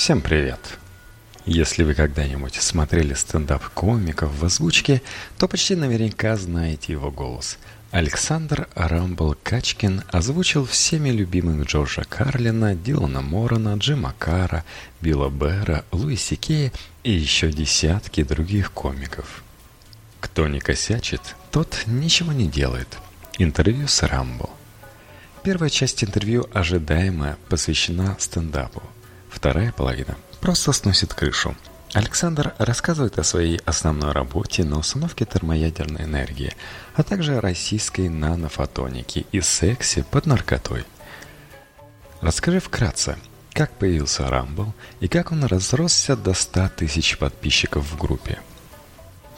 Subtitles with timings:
[0.00, 0.78] Всем привет!
[1.44, 5.02] Если вы когда-нибудь смотрели стендап-комиков в озвучке,
[5.36, 7.58] то почти наверняка знаете его голос.
[7.90, 14.64] Александр Рамбл Качкин озвучил всеми любимых Джорджа Карлина, Дилана Морона, Джима Кара,
[15.02, 16.72] Билла Бера, Луиси Кея
[17.04, 19.44] и еще десятки других комиков.
[20.20, 22.96] Кто не косячит, тот ничего не делает.
[23.36, 24.48] Интервью с Рамбл.
[25.42, 28.82] Первая часть интервью ожидаемая посвящена стендапу.
[29.40, 31.56] Вторая половина просто сносит крышу.
[31.94, 36.54] Александр рассказывает о своей основной работе на установке термоядерной энергии,
[36.94, 40.84] а также о российской нанофотонике и сексе под наркотой.
[42.20, 43.16] Расскажи вкратце,
[43.54, 48.40] как появился Рамбл и как он разросся до 100 тысяч подписчиков в группе.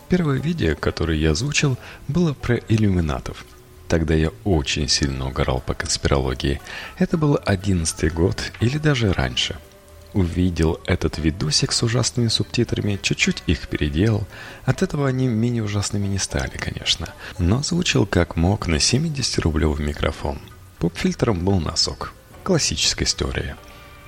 [0.08, 3.44] Первое видео, которое я озвучил, было про иллюминатов.
[3.86, 6.60] Тогда я очень сильно угорал по конспирологии.
[6.98, 9.56] Это был одиннадцатый год или даже раньше.
[10.14, 14.26] Увидел этот видосик с ужасными субтитрами, чуть-чуть их переделал.
[14.64, 17.08] От этого они менее ужасными не стали, конечно.
[17.38, 20.38] Но озвучил как мог на 70-рублевый микрофон.
[20.78, 22.12] Поп-фильтром был носок.
[22.42, 23.56] Классическая история.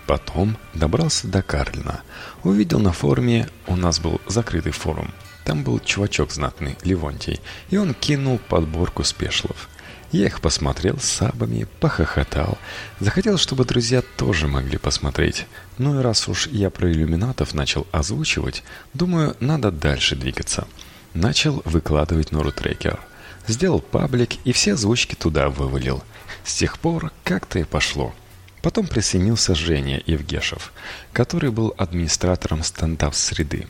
[0.07, 2.03] Потом добрался до Карлина.
[2.43, 5.11] Увидел на форуме, у нас был закрытый форум.
[5.45, 9.69] Там был чувачок знатный, Левонтий, и он кинул подборку спешлов.
[10.15, 12.57] Я их посмотрел с сабами, похохотал.
[13.01, 15.45] Захотел, чтобы друзья тоже могли посмотреть.
[15.77, 18.63] Ну и раз уж я про иллюминатов начал озвучивать,
[18.93, 20.69] думаю, надо дальше двигаться.
[21.15, 23.01] Начал выкладывать Нурутрекер.
[23.49, 26.05] Сделал паблик и все озвучки туда вывалил.
[26.45, 28.15] С тех пор как-то и пошло.
[28.63, 30.73] Потом присоединился Женя Евгешев,
[31.13, 33.67] который был администратором стендап-среды.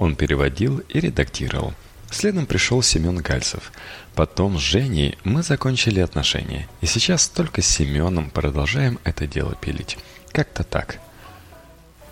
[0.00, 1.72] Он переводил и редактировал.
[2.14, 3.72] Следом пришел Семен Гальцев.
[4.14, 6.68] Потом с Женей мы закончили отношения.
[6.80, 9.98] И сейчас только с Семеном продолжаем это дело пилить.
[10.30, 11.00] Как-то так.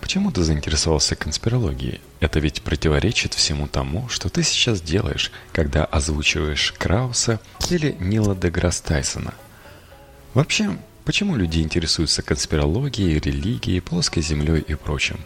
[0.00, 2.00] Почему ты заинтересовался конспирологией?
[2.18, 7.38] Это ведь противоречит всему тому, что ты сейчас делаешь, когда озвучиваешь Крауса
[7.70, 9.32] или Нила Деграсс Тайсона.
[10.34, 15.20] Вообще, почему люди интересуются конспирологией, религией, плоской землей и прочим?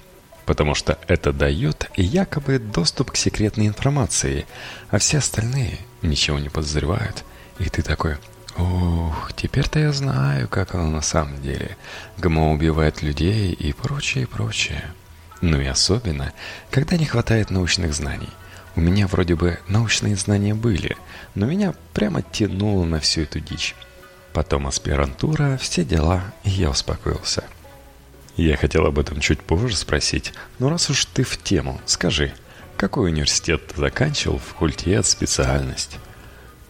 [0.46, 4.46] потому что это дает якобы доступ к секретной информации,
[4.90, 7.24] а все остальные ничего не подозревают.
[7.58, 8.16] И ты такой,
[8.58, 11.76] ух, теперь-то я знаю, как оно на самом деле.
[12.18, 14.84] ГМО убивает людей и прочее, и прочее.
[15.40, 16.32] Ну и особенно,
[16.70, 18.30] когда не хватает научных знаний.
[18.74, 20.96] У меня вроде бы научные знания были,
[21.34, 23.74] но меня прямо тянуло на всю эту дичь.
[24.34, 27.44] Потом аспирантура, все дела, и я успокоился.
[28.36, 32.34] Я хотел об этом чуть позже спросить, но раз уж ты в тему, скажи,
[32.76, 35.98] какой университет ты заканчивал, факультет, специальность?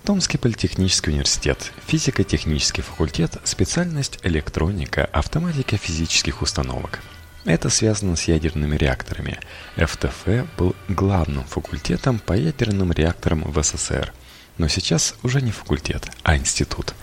[0.05, 7.01] Томский политехнический университет, физико-технический факультет, специальность электроника, автоматика физических установок.
[7.45, 9.39] Это связано с ядерными реакторами.
[9.77, 14.13] ФТФ был главным факультетом по ядерным реакторам в СССР.
[14.59, 16.95] Но сейчас уже не факультет, а институт.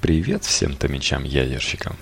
[0.00, 1.96] Привет всем томичам-ядерщикам.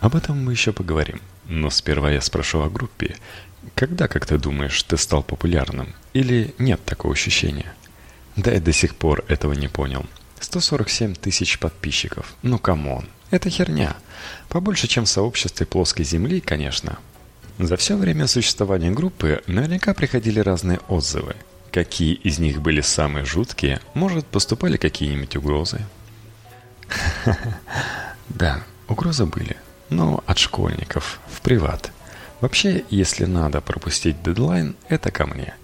[0.00, 1.20] Об этом мы еще поговорим.
[1.46, 3.16] Но сперва я спрошу о группе.
[3.74, 5.94] Когда, как ты думаешь, ты стал популярным?
[6.12, 7.74] Или нет такого ощущения?
[8.36, 10.06] Да я до сих пор этого не понял.
[10.40, 12.34] 147 тысяч подписчиков.
[12.42, 13.96] Ну come on, это херня.
[14.48, 16.98] Побольше, чем в сообществе плоской земли, конечно.
[17.58, 21.34] За все время существования группы наверняка приходили разные отзывы.
[21.72, 25.80] Какие из них были самые жуткие, может, поступали какие-нибудь угрозы?
[28.28, 29.56] Да, угрозы были
[29.90, 31.92] но от школьников, в приват.
[32.40, 35.54] Вообще, если надо пропустить дедлайн, это ко мне.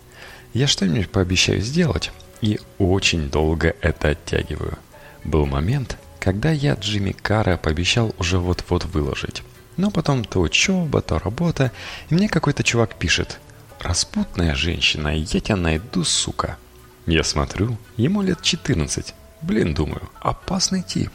[0.53, 4.79] Я что-нибудь пообещаю сделать и очень долго это оттягиваю.
[5.25, 9.43] Был момент, когда я Джимми Кара пообещал уже вот-вот выложить.
[9.77, 11.73] Но потом то учеба, то работа,
[12.09, 13.41] и мне какой-то чувак пишет
[13.81, 16.57] «Распутная женщина, я тебя найду, сука».
[17.07, 19.15] Я смотрю, ему лет 14.
[19.43, 21.11] Блин, думаю, опасный тип.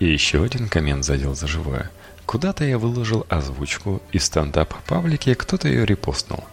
[0.00, 1.90] И еще один коммент задел за живое.
[2.28, 6.44] Куда-то я выложил озвучку, и в стендап-паблике кто-то ее репостнул.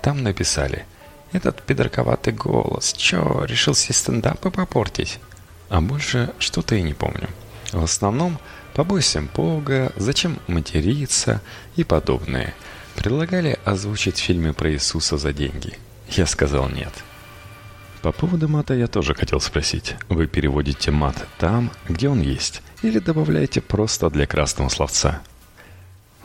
[0.00, 0.86] Там написали
[1.32, 5.18] «Этот пидорковатый голос, чё, решил все стендапы попортить?»
[5.70, 7.28] А больше что-то и не помню.
[7.72, 8.38] В основном
[8.74, 11.40] «Побойся Бога», «Зачем материться»
[11.74, 12.54] и подобное.
[12.94, 15.76] Предлагали озвучить фильмы про Иисуса за деньги.
[16.10, 16.92] Я сказал нет.
[18.02, 19.96] По поводу мата я тоже хотел спросить.
[20.08, 25.22] Вы переводите мат там, где он есть, или добавляете просто для красного словца?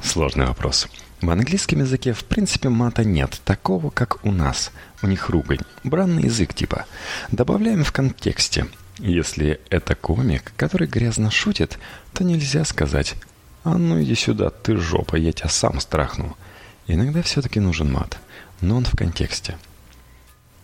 [0.02, 0.88] Сложный вопрос.
[1.22, 4.72] В английском языке в принципе мата нет, такого как у нас.
[5.02, 6.86] У них ругань, бранный язык типа.
[7.32, 8.68] Добавляем в контексте.
[8.98, 11.80] Если это комик, который грязно шутит,
[12.14, 13.16] то нельзя сказать
[13.64, 16.36] «А ну иди сюда, ты жопа, я тебя сам страхну».
[16.88, 18.18] Иногда все-таки нужен мат,
[18.62, 19.58] но он в контексте.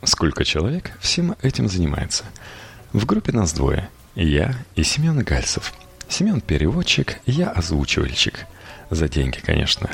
[0.04, 2.26] Сколько человек всем этим занимается?
[2.92, 3.90] В группе нас двое.
[4.16, 5.74] Я и Семен Гальцев.
[6.10, 8.46] Семен переводчик, я озвучивальщик.
[8.90, 9.90] За деньги, конечно.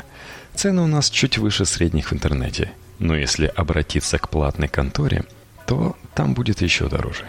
[0.54, 2.72] Цены у нас чуть выше средних в интернете.
[2.98, 5.24] Но если обратиться к платной конторе,
[5.66, 7.24] то там будет еще дороже.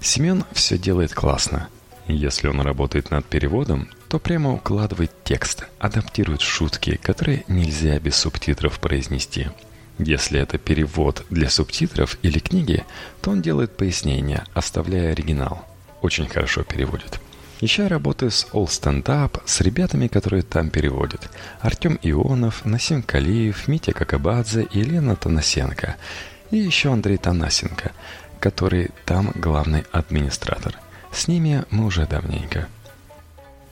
[0.00, 1.68] Семен все делает классно.
[2.06, 8.80] Если он работает над переводом, то прямо укладывает текст, адаптирует шутки, которые нельзя без субтитров
[8.80, 9.48] произнести.
[9.98, 12.84] Если это перевод для субтитров или книги,
[13.20, 15.66] то он делает пояснения, оставляя оригинал.
[16.00, 17.20] Очень хорошо переводит.
[17.60, 21.28] Еще я работаю с All Stand Up, с ребятами, которые там переводят.
[21.60, 25.96] Артем Ионов, Насим Калиев, Митя Какабадзе и Елена Танасенко.
[26.50, 27.92] И еще Андрей Танасенко,
[28.40, 30.74] который там главный администратор.
[31.12, 32.66] С ними мы уже давненько.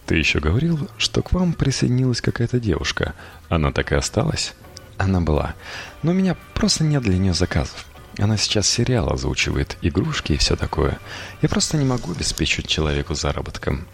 [0.04, 3.14] Ты еще говорил, что к вам присоединилась какая-то девушка.
[3.48, 4.54] Она так и осталась?
[4.98, 5.54] Она была.
[6.02, 7.86] Но у меня просто нет для нее заказов.
[8.18, 10.98] Она сейчас сериал озвучивает, игрушки и все такое.
[11.40, 13.86] Я просто не могу обеспечить человеку заработком.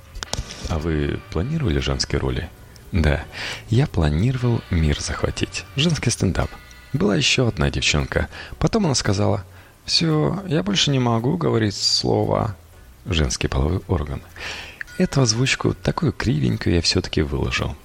[0.68, 2.48] А вы планировали женские роли?
[2.90, 3.24] Да,
[3.68, 5.64] я планировал мир захватить.
[5.76, 6.50] Женский стендап.
[6.94, 8.28] Была еще одна девчонка.
[8.58, 9.44] Потом она сказала,
[9.84, 12.56] «Все, я больше не могу говорить слова».
[13.04, 14.22] Женский половой орган.
[14.96, 17.76] Эту озвучку, такую кривенькую, я все-таки выложил.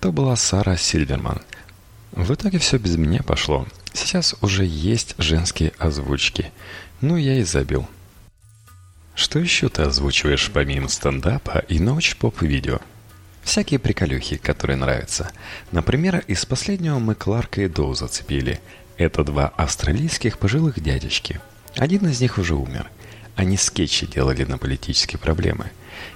[0.00, 1.40] То была Сара Сильверман.
[2.12, 3.66] В итоге все без меня пошло.
[3.98, 6.52] Сейчас уже есть женские озвучки.
[7.00, 7.88] Ну, я и забил.
[9.16, 12.78] Что еще ты озвучиваешь помимо стендапа и научпоп-видео?
[13.42, 15.32] Всякие приколюхи, которые нравятся.
[15.72, 18.60] Например, из последнего мы Кларка и Доу зацепили.
[18.98, 21.40] Это два австралийских пожилых дядечки.
[21.76, 22.88] Один из них уже умер.
[23.34, 25.72] Они скетчи делали на политические проблемы.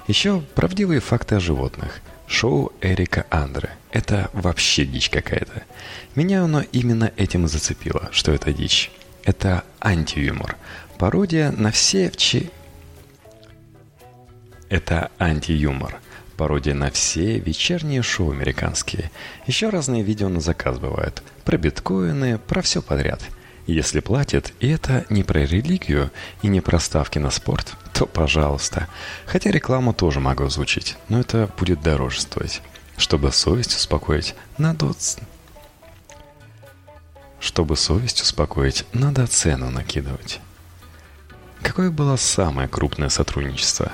[0.07, 3.71] Еще правдивые факты о животных– Шоу Эрика Андре.
[3.91, 5.63] Это вообще дичь какая-то.
[6.15, 8.91] Меня оно именно этим и зацепило, что это дичь.
[9.23, 10.57] Это антиюмор.
[10.97, 12.49] Пародия на все вчи...
[14.69, 15.99] Это антиюмор.
[16.37, 19.11] Пародия на все вечерние шоу американские.
[19.45, 21.21] Еще разные видео на заказ бывают.
[21.45, 23.21] Про биткоины, про все подряд–
[23.65, 26.11] если платят, и это не про религию
[26.41, 28.87] и не про ставки на спорт, то пожалуйста.
[29.25, 32.61] Хотя рекламу тоже могу озвучить, но это будет дороже стоить.
[32.97, 34.91] Чтобы совесть успокоить, надо...
[37.39, 40.39] Чтобы совесть успокоить, надо цену накидывать.
[41.61, 43.91] Какое было самое крупное сотрудничество?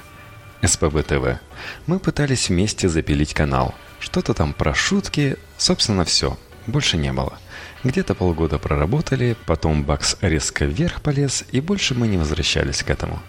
[0.61, 1.39] СПБ ТВ.
[1.87, 3.73] Мы пытались вместе запилить канал.
[3.99, 6.37] Что-то там про шутки, собственно все.
[6.69, 7.39] Больше не было.
[7.83, 13.19] Где-то полгода проработали, потом бакс резко вверх полез, и больше мы не возвращались к этому.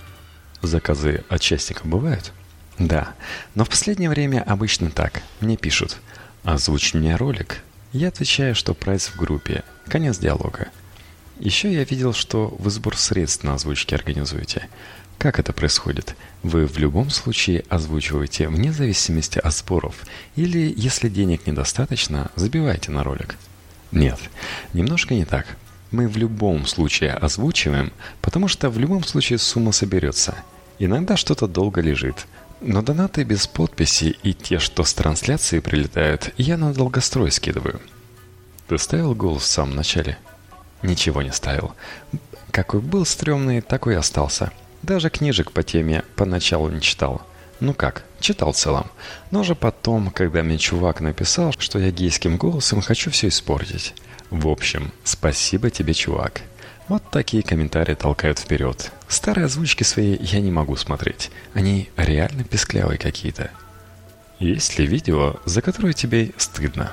[0.60, 2.32] Заказы от частников бывают?
[2.78, 3.14] Да,
[3.54, 5.22] но в последнее время обычно так.
[5.40, 5.96] Мне пишут
[6.44, 7.62] «Озвучь мне ролик».
[7.92, 9.64] Я отвечаю, что прайс в группе.
[9.88, 10.68] Конец диалога.
[11.38, 14.68] Еще я видел, что вы сбор средств на озвучке организуете.
[15.20, 16.16] Как это происходит?
[16.42, 23.04] Вы в любом случае озвучиваете вне зависимости от споров, или, если денег недостаточно, забивайте на
[23.04, 23.36] ролик.
[23.92, 24.18] Нет,
[24.72, 25.58] немножко не так.
[25.90, 30.36] Мы в любом случае озвучиваем, потому что в любом случае сумма соберется.
[30.78, 32.26] Иногда что-то долго лежит.
[32.62, 37.78] Но донаты без подписи и те, что с трансляции прилетают, я на долгострой скидываю.
[38.68, 40.16] Ты ставил голос в самом начале?
[40.80, 41.74] Ничего не ставил.
[42.52, 44.50] Какой был стрёмный, такой и остался.
[44.82, 47.22] Даже книжек по теме поначалу не читал.
[47.60, 48.90] Ну как, читал в целом.
[49.30, 53.94] Но уже потом, когда мне чувак написал, что я гейским голосом хочу все испортить.
[54.30, 56.42] В общем, спасибо тебе, чувак.
[56.88, 58.90] Вот такие комментарии толкают вперед.
[59.08, 61.30] Старые озвучки свои я не могу смотреть.
[61.52, 63.50] Они реально песклявые какие-то.
[64.38, 66.92] Есть ли видео, за которое тебе стыдно?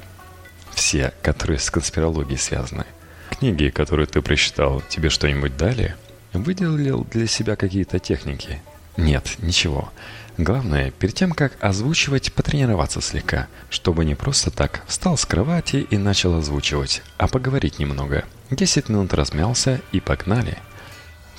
[0.73, 2.85] Все, которые с конспирологией связаны.
[3.29, 5.95] Книги, которые ты прочитал, тебе что-нибудь дали?
[6.37, 8.61] Выделил для себя какие-то техники?
[8.95, 9.91] Нет, ничего.
[10.37, 15.97] Главное, перед тем, как озвучивать, потренироваться слегка, чтобы не просто так встал с кровати и
[15.97, 18.23] начал озвучивать, а поговорить немного.
[18.51, 20.59] 10 минут размялся и погнали.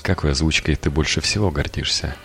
[0.03, 2.17] Какой озвучкой ты больше всего гордишься?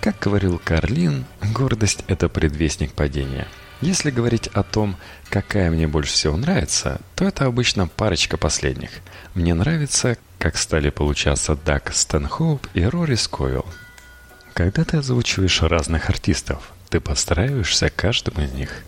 [0.00, 3.48] Как говорил Карлин, гордость– это предвестник падения.
[3.80, 4.96] Если говорить о том,
[5.28, 8.90] какая мне больше всего нравится, то это обычно парочка последних.
[9.34, 13.66] Мне нравится, как стали получаться Даг Стэнхоуп и Рори Скойл.
[14.54, 18.84] Когда ты озвучиваешь разных артистов, ты подстраиваешься каждому из них.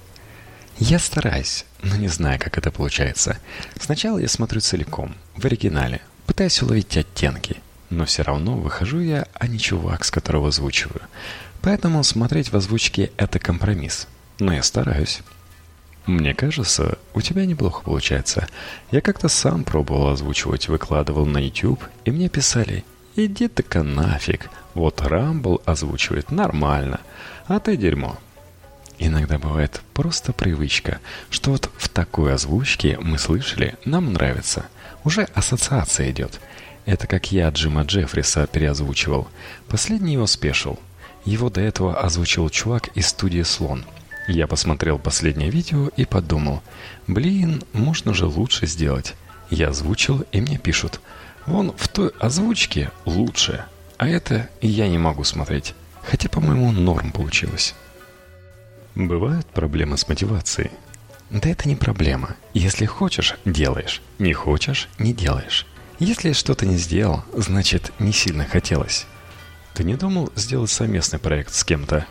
[0.78, 3.38] Я стараюсь, но не знаю, как это получается.
[3.78, 9.46] Сначала я смотрю целиком, в оригинале, пытаюсь уловить оттенки, но все равно выхожу я, а
[9.46, 11.02] не чувак, с которого озвучиваю.
[11.60, 14.06] Поэтому смотреть в озвучке– это компромисс.
[14.38, 15.20] Но я стараюсь.
[16.10, 18.48] Мне кажется, у тебя неплохо получается.
[18.90, 25.00] Я как-то сам пробовал озвучивать, выкладывал на YouTube, и мне писали, иди ты-ка нафиг, вот
[25.02, 26.98] Рамбл озвучивает нормально,
[27.46, 28.18] а ты дерьмо.
[28.98, 30.98] Иногда бывает просто привычка,
[31.30, 34.66] что вот в такой озвучке мы слышали, нам нравится.
[35.04, 36.40] Уже ассоциация идет.
[36.86, 39.28] Это как я Джима Джеффриса переозвучивал.
[39.68, 40.80] Последний его спешил.
[41.24, 43.84] Его до этого озвучил чувак из студии «Слон».
[44.28, 46.62] Я посмотрел последнее видео и подумал,
[47.06, 49.14] блин, можно же лучше сделать.
[49.50, 51.00] Я озвучил, и мне пишут,
[51.46, 53.64] вон в той озвучке лучше,
[53.98, 55.74] а это я не могу смотреть.
[56.02, 57.74] Хотя, по-моему, норм получилось.
[58.94, 60.70] Бывают проблемы с мотивацией.
[61.30, 62.36] Да это не проблема.
[62.54, 64.02] Если хочешь– делаешь.
[64.18, 65.66] Не хочешь– не делаешь.
[65.98, 69.06] Если что-то не сделал, значит, не сильно хотелось.
[69.74, 72.06] Ты не думал сделать совместный проект с кем-то?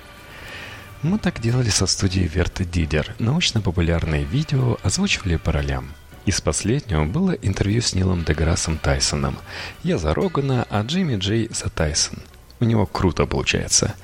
[1.01, 3.15] Мы так делали со студией Верта Дидер.
[3.19, 5.93] Научно-популярные видео озвучивали по ролям.
[6.25, 9.37] Из последнего было интервью с Нилом Деграссом Тайсоном.
[9.81, 12.19] Я за Рогана, а Джимми Джей за Тайсон.
[12.59, 13.95] У него круто получается.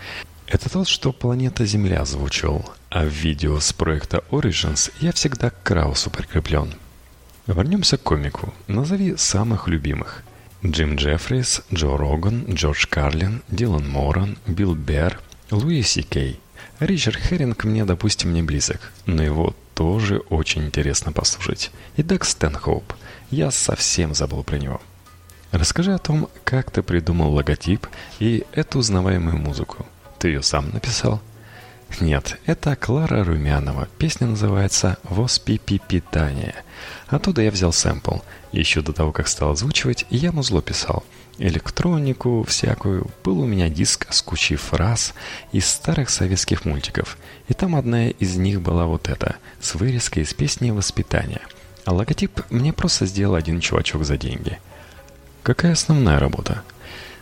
[0.47, 5.63] Это тот, что «Планета Земля» озвучивал, а в видео с проекта Origins я всегда к
[5.63, 6.75] Краусу прикреплен.
[7.45, 8.53] Вернемся к комику.
[8.67, 10.23] Назови самых любимых.
[10.65, 15.19] Джим Джеффрис, Джо Роган, Джордж Карлин, Дилан Моран, Билл Берр,
[15.51, 16.39] Луи Си Кей.
[16.79, 21.71] Ричард Херинг мне, допустим, не близок, но его тоже очень интересно послушать.
[21.95, 22.93] И Даг Стэнхоуп.
[23.31, 24.81] Я совсем забыл про него.
[25.51, 27.87] Расскажи о том, как ты придумал логотип
[28.19, 29.85] и эту узнаваемую музыку.
[30.19, 31.21] Ты ее сам написал?
[32.01, 33.87] Нет, это Клара Румянова.
[33.97, 36.55] Песня называется «Воспипи питание».
[37.07, 38.17] Оттуда я взял сэмпл.
[38.51, 41.03] Еще до того, как стал озвучивать, я музло писал–
[41.37, 45.13] электронику всякую, был у меня диск с кучей фраз
[45.51, 47.17] из старых советских мультиков.
[47.47, 51.41] И там одна из них была вот эта, с вырезкой из песни «Воспитание».
[51.85, 54.59] А логотип мне просто сделал один чувачок за деньги.
[55.43, 56.63] Какая основная работа?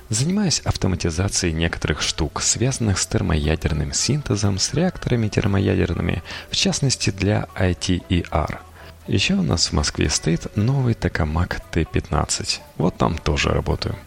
[0.09, 8.59] Занимаюсь автоматизацией некоторых штук, связанных с термоядерным синтезом, с реакторами термоядерными, в частности для ITER–
[9.07, 12.59] еще у нас в Москве стоит новый Токамак Т-15.
[12.77, 13.97] Вот там тоже работаю.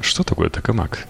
[0.00, 1.08] Что такое Токамак?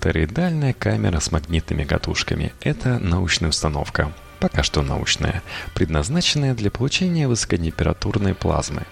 [0.00, 2.52] Тороидальная камера с магнитными катушками.
[2.60, 4.12] Это научная установка.
[4.40, 5.42] Пока что научная,
[5.74, 8.82] предназначенная для получения высокотемпературной плазмы.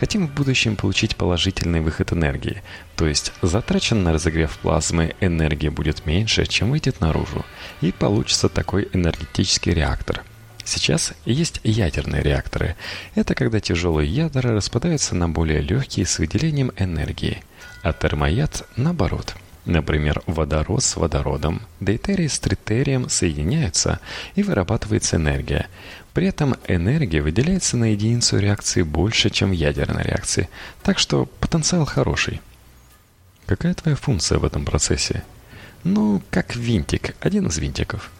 [0.00, 2.62] Хотим в будущем получить положительный выход энергии,
[2.96, 7.44] то есть затрачен на разогрев плазмы энергия будет меньше, чем выйдет наружу,
[7.80, 10.22] и получится такой энергетический реактор–
[10.68, 12.76] Сейчас есть ядерные реакторы.
[13.14, 17.42] Это когда тяжелые ядра распадаются на более легкие с выделением энергии.
[17.82, 19.34] А термояд наоборот.
[19.64, 23.98] Например, водород с водородом, дейтерий с тритерием соединяются
[24.34, 25.68] и вырабатывается энергия.
[26.12, 30.50] При этом энергия выделяется на единицу реакции больше, чем в ядерной реакции.
[30.82, 32.42] Так что потенциал хороший.
[33.46, 35.24] Какая твоя функция в этом процессе?
[35.82, 38.10] Ну, как винтик, один из винтиков.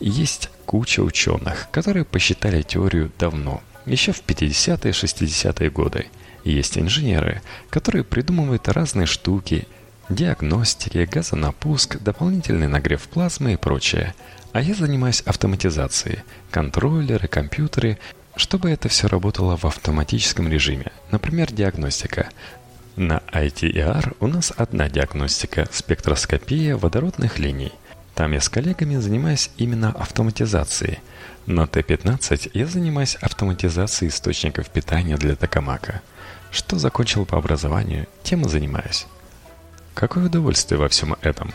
[0.00, 6.06] Есть куча ученых, которые посчитали теорию давно, еще в 50-е 60-е годы.
[6.42, 9.66] Есть инженеры, которые придумывают разные штуки,
[10.08, 14.14] диагностики, газонапуск, дополнительный нагрев плазмы и прочее.
[14.52, 16.20] А я занимаюсь автоматизацией,
[16.50, 17.98] контроллеры, компьютеры,
[18.36, 20.92] чтобы это все работало в автоматическом режиме.
[21.10, 22.28] Например, диагностика.
[22.96, 27.72] На ITER у нас одна диагностика– спектроскопия водородных линий–
[28.14, 31.00] там я с коллегами занимаюсь именно автоматизацией.
[31.46, 36.00] На Т-15 я занимаюсь автоматизацией источников питания для Токамака.
[36.50, 39.06] Что закончил по образованию, тем и занимаюсь.
[39.94, 41.52] Какое удовольствие во всем этом?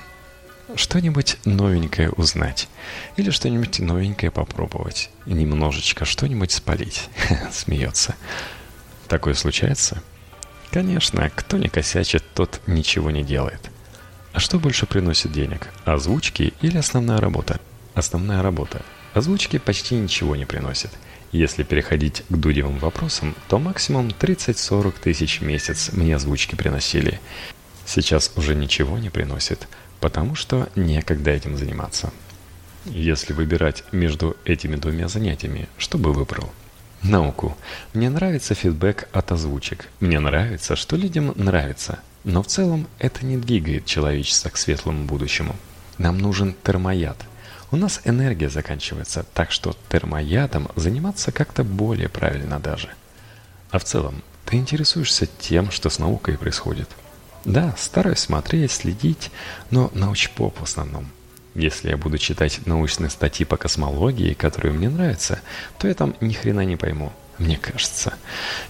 [0.75, 2.68] Что-нибудь новенькое узнать.
[3.16, 5.10] Или что-нибудь новенькое попробовать.
[5.25, 7.10] Немножечко что-нибудь спалить.
[7.51, 8.16] Смеется.
[9.08, 10.04] Такое случается?
[10.72, 13.72] Конечно, кто не косячит, тот ничего не делает.
[14.32, 15.70] А что больше приносит денег?
[15.86, 17.60] Озвучки или основная работа?
[17.96, 18.82] Основная работа.
[19.14, 20.92] Озвучки почти ничего не приносят.
[21.32, 27.20] Если переходить к дудевым вопросам, то максимум 30-40 тысяч в месяц мне озвучки приносили.
[27.86, 29.68] Сейчас уже ничего не приносит,
[30.00, 32.12] потому что некогда этим заниматься.
[32.86, 36.52] Если выбирать между этими двумя занятиями, что бы выбрал?
[37.02, 37.58] Науку.
[37.94, 39.88] Мне нравится фидбэк от озвучек.
[40.00, 42.00] Мне нравится, что людям нравится.
[42.24, 45.56] Но в целом это не двигает человечество к светлому будущему.
[45.98, 47.18] Нам нужен термояд.
[47.72, 52.90] У нас энергия заканчивается, так что термоядом заниматься как-то более правильно даже.
[53.70, 56.90] А в целом, ты интересуешься тем, что с наукой происходит?
[57.46, 59.32] Да, стараюсь смотреть, следить,
[59.70, 61.08] но научпоп в основном.
[61.56, 65.40] Если я буду читать научные статьи по космологии, которые мне нравятся,
[65.78, 68.14] то я там ни хрена не пойму, мне кажется.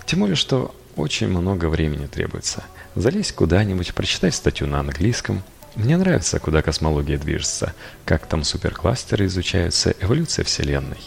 [0.05, 2.63] Тем более, что очень много времени требуется.
[2.95, 5.43] Залезть куда-нибудь, прочитать статью на английском.
[5.75, 7.73] Мне нравится, куда космология движется,
[8.05, 10.99] как там суперкластеры изучаются, эволюция Вселенной.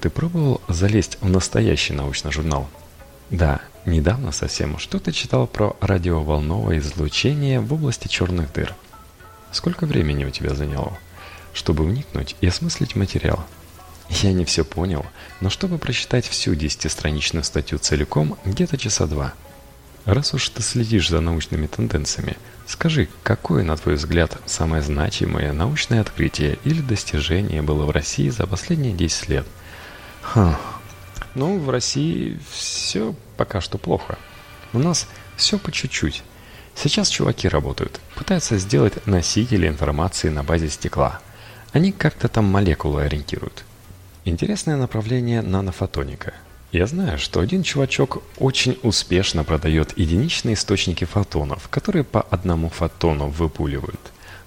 [0.00, 2.68] Ты пробовал залезть в настоящий научный журнал?
[3.30, 8.74] Да, недавно совсем что-то читал про радиоволновое излучение в области черных дыр.
[9.50, 10.98] Сколько времени у тебя заняло?
[11.52, 13.44] Чтобы вникнуть и осмыслить материал.
[14.10, 15.04] Я не все понял,
[15.40, 19.34] но чтобы прочитать всю десятистраничную статью целиком, где-то часа два.
[20.04, 26.00] Раз уж ты следишь за научными тенденциями, скажи, какое, на твой взгляд, самое значимое научное
[26.00, 29.46] открытие или достижение было в России за последние 10 лет?
[30.22, 30.54] Хм,
[31.34, 34.18] ну, в России все пока что плохо.
[34.72, 36.22] У нас все по чуть-чуть.
[36.74, 41.20] Сейчас чуваки работают, пытаются сделать носители информации на базе стекла.
[41.72, 43.64] Они как-то там молекулы ориентируют.
[44.28, 46.34] Интересное направление нанофотоника.
[46.70, 53.28] Я знаю, что один чувачок очень успешно продает единичные источники фотонов, которые по одному фотону
[53.28, 54.00] выпуливают.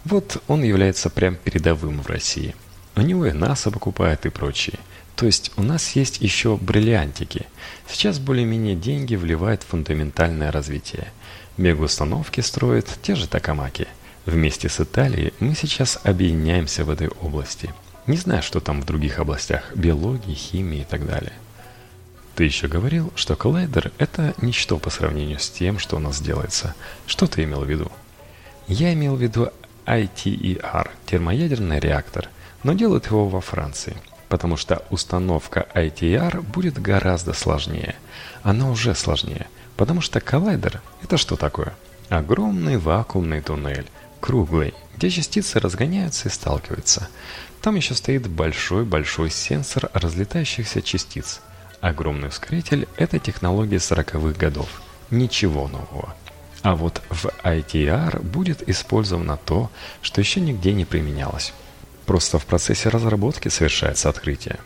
[0.05, 2.55] Вот он является прям передовым в России.
[2.95, 4.77] У него и НАСА покупает и прочие.
[5.15, 7.47] То есть у нас есть еще бриллиантики.
[7.87, 11.11] Сейчас более-менее деньги вливают в фундаментальное развитие–
[11.57, 13.87] Мегаустановки строят те же Такамаки.
[14.25, 17.73] Вместе с Италией мы сейчас объединяемся в этой области.
[18.11, 21.31] Не знаю, что там в других областях, биологии, химии и так далее.
[22.35, 26.75] Ты еще говорил, что коллайдер– это ничто по сравнению с тем, что у нас делается.
[27.07, 27.89] Что ты имел в виду?
[28.67, 29.47] Я имел в виду
[29.85, 32.27] ITER– термоядерный реактор,
[32.63, 33.95] но делают его во Франции,
[34.27, 37.95] потому что установка ITER будет гораздо сложнее.
[38.43, 41.73] Она уже сложнее– Потому что коллайдер– это что такое?
[42.09, 43.87] Огромный вакуумный туннель,
[44.19, 47.07] круглый, где частицы разгоняются и сталкиваются.
[47.61, 51.41] Там еще стоит большой-большой сенсор разлетающихся частиц.
[51.79, 54.81] Огромный ускоритель– это технология 40-х годов.
[55.09, 56.15] Ничего нового.
[56.63, 61.53] А вот в ITR будет использовано то, что еще нигде не применялось.
[62.05, 64.59] Просто в процессе разработки совершается открытие.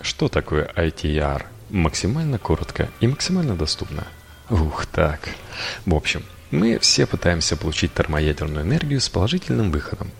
[0.00, 1.44] Что такое ITR?
[1.70, 4.06] Максимально коротко и максимально доступно–
[4.48, 5.28] Ух, так.
[5.86, 10.10] В общем, мы все пытаемся получить термоядерную энергию с положительным выходом.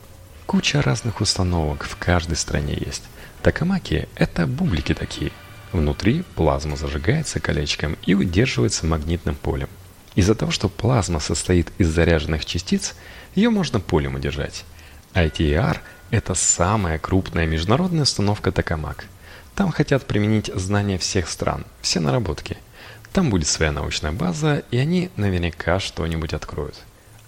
[0.46, 3.02] Куча разных установок в каждой стране есть.
[3.42, 5.32] Такамаки– это бублики такие.
[5.72, 9.68] Внутри плазма зажигается колечком и удерживается магнитным полем.
[10.14, 12.94] Из-за того, что плазма состоит из заряженных частиц,
[13.34, 14.64] ее можно полем удержать.
[15.14, 15.78] ITER–
[16.10, 19.06] это самая крупная международная установка Токамак.
[19.54, 22.56] Там хотят применить знания всех стран, все наработки–
[23.16, 26.78] там будет своя научная база, и они наверняка что-нибудь откроют.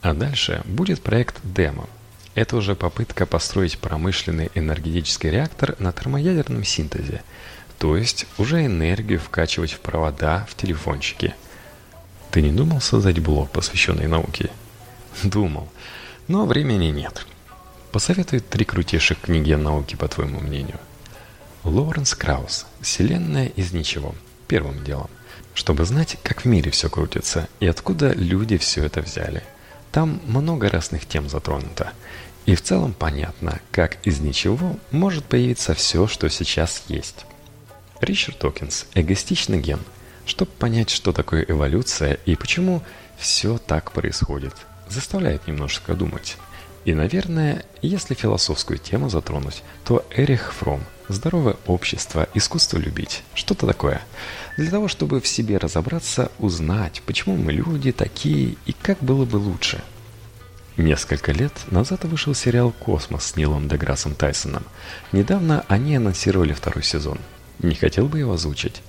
[0.03, 1.89] А дальше будет проект демо.
[2.39, 7.25] Это уже попытка построить промышленный энергетический реактор на термоядерном синтезе,
[7.81, 11.35] то есть уже энергию вкачивать в провода в телефончики.
[12.31, 14.51] Ты не думал создать блог, посвященный науке?
[15.25, 15.69] Думал,
[16.29, 17.27] но времени нет.
[17.91, 20.79] Посоветуй три крутейших книги о науке, по твоему мнению.
[21.65, 24.15] Лоуренс Краус «Вселенная из ничего»
[24.47, 25.11] первым делом
[25.55, 29.43] чтобы знать, как в мире все крутится и откуда люди все это взяли.
[29.91, 31.93] Там много разных тем затронуто.
[32.49, 37.27] И в целом понятно, как из ничего может появиться все, что сейчас есть.
[38.01, 39.81] Ричард Докинз «Эгоистичный ген»,
[40.25, 42.83] чтобы понять, что такое эволюция и почему
[43.19, 44.55] все так происходит,
[44.89, 46.39] заставляет немножко думать.
[46.87, 54.01] И, наверное, если философскую тему затронуть, то Эрих Фромм «Здоровое общество, искусство любить»– что-то такое–
[54.57, 59.37] для того, чтобы в себе разобраться, узнать, почему мы люди такие и как было бы
[59.37, 59.83] лучше.
[60.79, 64.63] Несколько лет назад вышел сериал «Космос» с Нилом Деграссом Тайсоном.
[65.11, 67.19] Недавно они анонсировали второй сезон.
[67.59, 68.81] Не хотел бы его озвучить?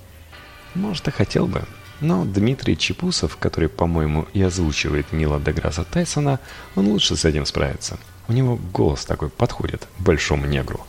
[0.76, 1.64] Может, и хотел бы.
[2.00, 6.38] Но Дмитрий Чепусов, который, по-моему, и озвучивает Нила Деграсса Тайсона,
[6.76, 7.98] он лучше с этим справится.
[8.28, 10.86] У него голос такой подходит большому негру.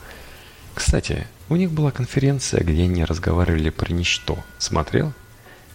[0.76, 4.38] Кстати, у них была конференция, где они разговаривали про ничто.
[4.60, 5.14] Смотрел?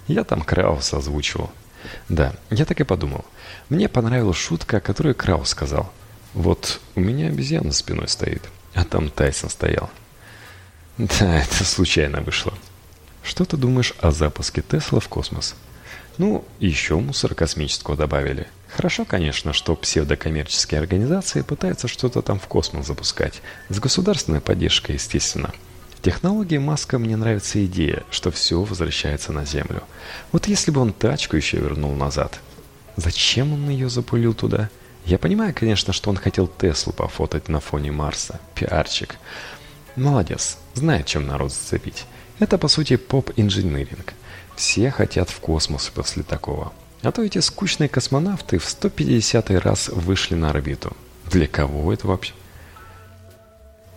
[0.07, 1.51] Я там Краус озвучивал.
[2.09, 3.25] Да, я так и подумал.
[3.69, 5.93] Мне понравилась шутка, которую Краус сказал.
[6.35, 8.43] Вот у меня обезьяна спиной стоит,
[8.75, 9.91] а там Тайсон стоял.
[10.99, 12.55] Да, это случайно вышло.
[13.23, 15.57] Что ты думаешь о запуске Тесла в космос?
[16.19, 18.47] Ну, еще мусор космического добавили.
[18.69, 23.43] Хорошо, конечно, что псевдокоммерческие организации пытаются что-то там в космос запускать.
[23.69, 25.53] С государственной поддержкой, естественно.
[25.97, 29.83] В технологии Маска мне нравится идея, что все возвращается на Землю.
[30.31, 32.39] Вот если бы он тачку еще вернул назад.
[32.97, 34.71] Зачем он ее запулил туда?
[35.05, 38.41] Я понимаю, конечно, что он хотел Теслу пофотать на фоне Марса.
[38.55, 39.17] Пиарчик.
[39.97, 40.59] Молодец.
[40.75, 42.05] Знает, чем народ зацепить.
[42.39, 44.15] Это, по сути, поп-инжиниринг.
[44.55, 46.73] Все хотят в космос после такого.
[47.03, 50.97] А то эти скучные космонавты в 150 раз вышли на орбиту.
[51.31, 52.33] Для кого это вообще?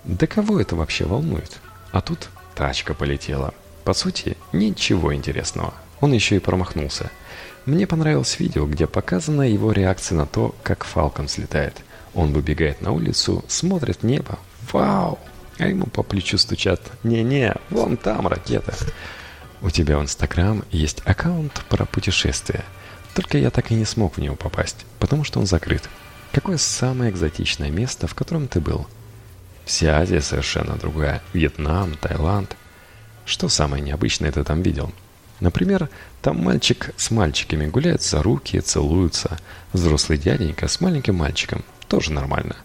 [0.06, 1.60] Да кого это вообще волнует?
[1.92, 3.54] А тут тачка полетела.
[3.84, 5.74] По сути, ничего интересного.
[6.02, 7.12] Он еще и промахнулся.
[7.66, 11.76] Мне понравилось видео, где показана его реакция на то, как Фалкон слетает.
[12.14, 14.40] Он выбегает на улицу, смотрит небо.
[14.72, 15.20] Вау!
[15.58, 16.82] А ему по плечу стучат.
[17.04, 18.74] Не-не, вон там ракета.
[19.62, 22.64] У тебя в Инстаграм есть аккаунт про путешествия.
[23.14, 25.90] Только я так и не смог в него попасть, потому что он закрыт.
[26.32, 28.88] Какое самое экзотичное место, в котором ты был?
[29.70, 31.22] Вся Азия совершенно другая.
[31.32, 32.58] Вьетнам, Таиланд.
[33.24, 34.92] Что самое необычное ты там видел?
[35.42, 35.90] Например,
[36.24, 39.38] там мальчик с мальчиками гуляют за руки, целуются.
[39.72, 41.64] Взрослый дяденька с маленьким мальчиком.
[41.88, 42.56] Тоже нормально.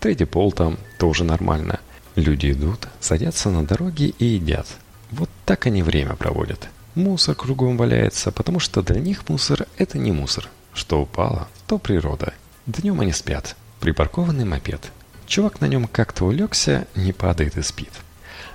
[0.00, 1.80] Третий пол там тоже нормально.
[2.16, 4.66] Люди идут, садятся на дороге и едят.
[5.10, 6.70] Вот так они время проводят.
[6.94, 10.48] Мусор кругом валяется, потому что для них мусор– это не мусор.
[10.72, 12.32] Что упало, то природа.
[12.64, 13.54] Днем они спят.
[13.80, 14.90] Припаркованный мопед.
[15.26, 17.92] Чувак на нем как-то улегся, не падает и спит.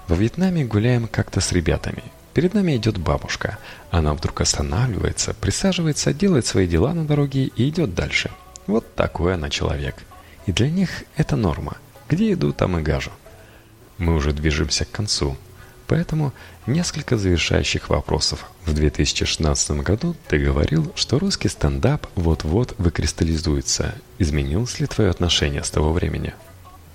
[0.08, 2.04] Во Вьетнаме гуляем как-то с ребятами.
[2.34, 3.58] Перед нами идет бабушка.
[3.92, 8.32] Она вдруг останавливается, присаживается, делает свои дела на дороге и идет дальше.
[8.68, 9.96] Вот такой она человек.
[10.46, 11.78] И для них это норма.
[12.08, 13.12] Где иду, там и гажу.
[13.98, 15.36] Мы уже движемся к концу.
[15.88, 16.34] Поэтому
[16.68, 18.46] несколько завершающих вопросов.
[18.64, 23.96] В 2016 году ты говорил, что русский стендап вот-вот выкристаллизуется.
[24.20, 26.34] Изменилось ли твое отношение с того времени?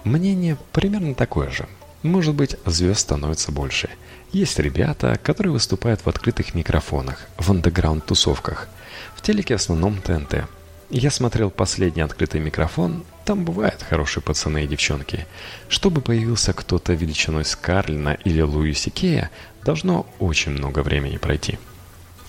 [0.05, 1.67] Мнение примерно такое же.
[2.03, 3.89] Может быть, звезд становится больше.
[4.33, 8.69] Есть ребята, которые выступают в открытых микрофонах, в андеграунд-тусовках.
[9.17, 10.45] В телеке в основном ТНТ.
[10.91, 15.27] Я смотрел последний открытый микрофон, там бывают хорошие пацаны и девчонки.
[15.69, 19.31] Чтобы появился кто-то величиной Скарлина или Луи Сикея,
[19.65, 21.59] должно очень много времени пройти.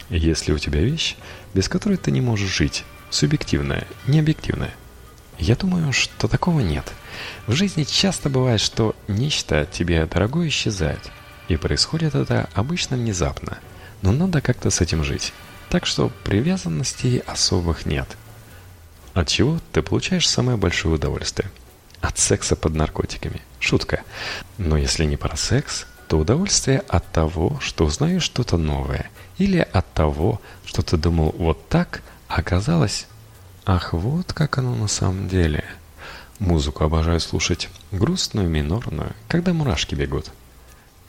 [0.09, 1.17] Если у тебя вещь,
[1.53, 4.73] без которой ты не можешь жить, субъективная, не объективная,
[5.37, 6.93] я думаю, что такого нет.
[7.47, 11.11] В жизни часто бывает, что нечто тебе дорогое исчезает.
[11.47, 13.59] И происходит это обычно внезапно.
[14.01, 15.33] Но надо как-то с этим жить.
[15.69, 18.07] Так что привязанностей особых нет–
[19.15, 21.49] от чего ты получаешь самое большое удовольствие?
[22.01, 23.41] От секса под наркотиками.
[23.61, 24.03] Шутка.
[24.57, 29.09] Но если не про секс, то удовольствие от того, что узнаешь что-то новое.
[29.37, 33.07] Или от того, что ты думал вот так, а оказалось...
[33.65, 35.63] Ах, вот как оно на самом деле.
[36.39, 37.69] Музыку обожаю слушать.
[37.91, 40.31] Грустную, минорную, когда мурашки бегут.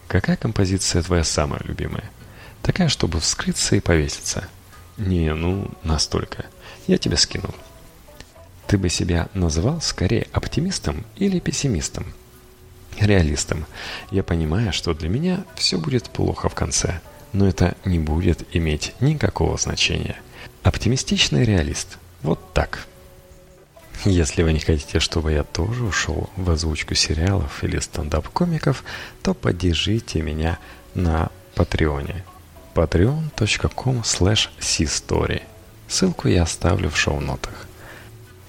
[0.06, 2.10] Какая композиция твоя самая любимая?
[2.62, 4.48] Такая, чтобы вскрыться и повеситься.
[4.96, 6.46] Не, ну, настолько.
[6.86, 7.54] Я тебе скинул.
[8.68, 12.06] Ты бы себя называл скорее оптимистом или пессимистом?
[12.98, 13.66] Реалистом.
[14.10, 17.00] Я понимаю, что для меня все будет плохо в конце,
[17.32, 20.16] но это не будет иметь никакого значения.
[20.62, 21.98] Оптимистичный реалист.
[22.22, 22.86] Вот так.
[24.04, 28.84] Если вы не хотите, чтобы я тоже ушел в озвучку сериалов или стендап-комиков,
[29.22, 30.58] то поддержите меня
[30.94, 32.24] на Патреоне.
[32.74, 34.48] patreon.com slash
[35.88, 37.66] Ссылку я оставлю в шоу-нотах.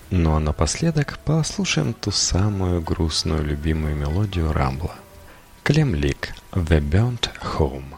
[0.09, 4.95] Ну а напоследок послушаем ту самую грустную любимую мелодию Рамбла.
[5.63, 7.97] Клемлик «The Burnt Home».